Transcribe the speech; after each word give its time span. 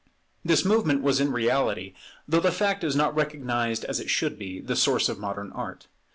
This 0.43 0.65
movement 0.65 1.03
was 1.03 1.21
in 1.21 1.31
reality, 1.31 1.93
though 2.27 2.39
the 2.39 2.51
fact 2.51 2.83
is 2.83 2.95
not 2.95 3.13
recognized 3.15 3.85
as 3.85 3.99
it 3.99 4.09
should 4.09 4.39
be, 4.39 4.59
the 4.59 4.75
source 4.75 5.07
of 5.09 5.19
modern 5.19 5.51
Art. 5.51 5.89